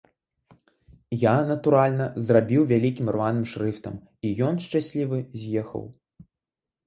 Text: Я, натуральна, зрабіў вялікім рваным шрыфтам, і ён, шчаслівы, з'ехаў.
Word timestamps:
Я, 1.23 1.33
натуральна, 1.49 2.07
зрабіў 2.29 2.61
вялікім 2.71 3.11
рваным 3.15 3.45
шрыфтам, 3.51 3.95
і 4.29 4.31
ён, 4.47 4.55
шчаслівы, 4.69 5.19
з'ехаў. 5.43 5.83